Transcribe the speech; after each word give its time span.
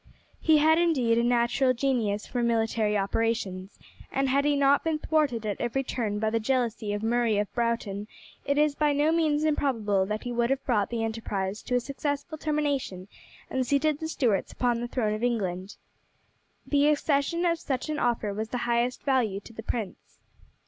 He 0.39 0.57
had, 0.57 0.79
indeed, 0.79 1.19
a 1.19 1.23
natural 1.23 1.75
genius 1.75 2.25
for 2.25 2.41
military 2.41 2.97
operations, 2.97 3.77
and 4.11 4.29
had 4.29 4.45
he 4.45 4.55
not 4.55 4.83
been 4.83 4.97
thwarted 4.97 5.45
at 5.45 5.61
every 5.61 5.83
turn 5.83 6.17
by 6.17 6.31
the 6.31 6.39
jealousy 6.39 6.91
of 6.91 7.03
Murray 7.03 7.37
of 7.37 7.53
Broughton, 7.53 8.07
it 8.43 8.57
is 8.57 8.73
by 8.73 8.93
no 8.93 9.11
means 9.11 9.43
improbable 9.43 10.07
that 10.07 10.23
he 10.23 10.31
would 10.31 10.49
have 10.49 10.65
brought 10.65 10.89
the 10.89 11.03
enterprise 11.03 11.61
to 11.61 11.75
a 11.75 11.79
successful 11.79 12.39
termination 12.39 13.09
and 13.47 13.67
seated 13.67 13.99
the 13.99 14.07
Stuarts 14.07 14.51
upon 14.51 14.81
the 14.81 14.87
throne 14.87 15.13
of 15.13 15.23
England. 15.23 15.75
The 16.65 16.87
accession 16.87 17.45
of 17.45 17.59
such 17.59 17.87
an 17.87 17.99
officer 17.99 18.33
was 18.33 18.47
of 18.47 18.53
the 18.53 18.57
highest 18.65 19.03
value 19.03 19.39
to 19.41 19.53
the 19.53 19.61
prince. 19.61 20.17